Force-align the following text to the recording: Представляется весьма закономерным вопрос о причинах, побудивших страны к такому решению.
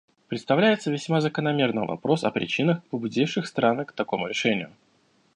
Представляется 0.29 0.89
весьма 0.91 1.21
закономерным 1.21 1.85
вопрос 1.85 2.23
о 2.23 2.31
причинах, 2.31 2.83
побудивших 2.85 3.45
страны 3.45 3.85
к 3.85 3.91
такому 3.91 4.25
решению. 4.25 4.71